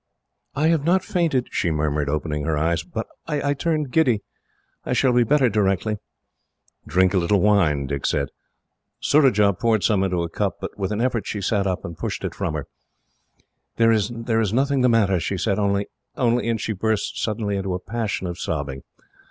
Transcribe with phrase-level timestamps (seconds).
[0.55, 4.23] "I have not fainted," she murmured, opening her eyes, "but I turned giddy.
[4.83, 5.97] I shall be better, directly."
[6.87, 8.29] "Drink a little wine," Dick said.
[8.99, 12.23] Surajah poured some into a cup, but with an effort she sat up, and pushed
[12.23, 12.65] it from her.
[13.75, 15.59] "There is nothing the matter," she said.
[15.59, 18.81] "Only, only" and she burst suddenly into a passion of sobbing.